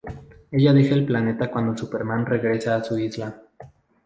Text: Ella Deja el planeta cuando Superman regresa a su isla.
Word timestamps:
Ella 0.51 0.73
Deja 0.73 0.95
el 0.95 1.05
planeta 1.05 1.51
cuando 1.51 1.77
Superman 1.77 2.25
regresa 2.25 2.75
a 2.75 2.83
su 2.83 2.97
isla. 2.97 3.39